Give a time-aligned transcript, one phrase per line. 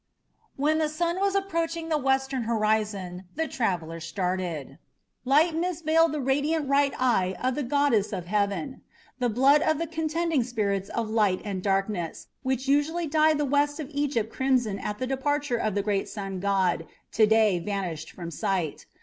[0.55, 4.79] When the sun was approaching the western horizon the travellers started.
[5.25, 8.81] Light mists veiled the radiant right eye of the goddess of heaven.
[9.19, 13.79] The blood of the contending spirits of light and darkness, which usually dyed the west
[13.79, 18.31] of Egypt crimson at the departure of the great sun god, to day vanished from
[18.31, 18.87] sight.